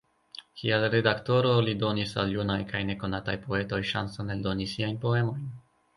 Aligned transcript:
Kiel 0.61 0.85
redaktoro, 0.93 1.51
li 1.67 1.75
donis 1.83 2.15
al 2.23 2.33
junaj 2.37 2.57
kaj 2.71 2.81
nekonataj 2.93 3.35
poetoj 3.45 3.83
ŝancon 3.93 4.37
eldoni 4.37 4.71
siajn 4.73 4.99
poemojn. 5.05 5.47